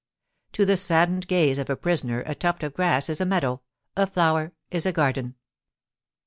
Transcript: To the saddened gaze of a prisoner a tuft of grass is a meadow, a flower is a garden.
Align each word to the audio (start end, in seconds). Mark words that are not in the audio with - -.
To 0.53 0.65
the 0.65 0.77
saddened 0.77 1.27
gaze 1.27 1.59
of 1.59 1.69
a 1.69 1.75
prisoner 1.75 2.21
a 2.21 2.33
tuft 2.33 2.63
of 2.63 2.73
grass 2.73 3.07
is 3.07 3.21
a 3.21 3.25
meadow, 3.25 3.61
a 3.95 4.07
flower 4.07 4.51
is 4.71 4.87
a 4.87 4.91
garden. 4.91 5.35